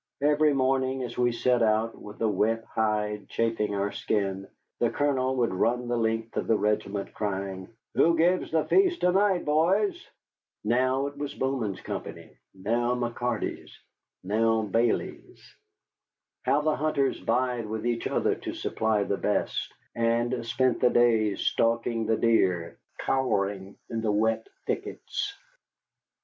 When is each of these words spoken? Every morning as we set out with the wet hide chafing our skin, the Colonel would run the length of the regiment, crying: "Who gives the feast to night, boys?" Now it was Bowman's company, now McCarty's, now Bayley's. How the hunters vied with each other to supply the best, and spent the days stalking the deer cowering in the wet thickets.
Every 0.23 0.51
morning 0.51 1.03
as 1.03 1.15
we 1.15 1.31
set 1.31 1.61
out 1.61 1.95
with 1.95 2.17
the 2.17 2.27
wet 2.27 2.63
hide 2.63 3.29
chafing 3.29 3.75
our 3.75 3.91
skin, 3.91 4.47
the 4.79 4.89
Colonel 4.89 5.35
would 5.35 5.53
run 5.53 5.87
the 5.87 5.95
length 5.95 6.35
of 6.37 6.47
the 6.47 6.57
regiment, 6.57 7.13
crying: 7.13 7.67
"Who 7.93 8.17
gives 8.17 8.49
the 8.51 8.65
feast 8.65 9.01
to 9.01 9.11
night, 9.11 9.45
boys?" 9.45 10.03
Now 10.63 11.05
it 11.05 11.15
was 11.19 11.35
Bowman's 11.35 11.81
company, 11.81 12.35
now 12.55 12.95
McCarty's, 12.95 13.77
now 14.23 14.63
Bayley's. 14.63 15.55
How 16.45 16.61
the 16.61 16.75
hunters 16.77 17.19
vied 17.19 17.67
with 17.67 17.85
each 17.85 18.07
other 18.07 18.33
to 18.33 18.55
supply 18.55 19.03
the 19.03 19.17
best, 19.17 19.71
and 19.93 20.43
spent 20.47 20.79
the 20.79 20.89
days 20.89 21.41
stalking 21.41 22.07
the 22.07 22.17
deer 22.17 22.79
cowering 22.97 23.77
in 23.91 24.01
the 24.01 24.11
wet 24.11 24.47
thickets. 24.65 25.37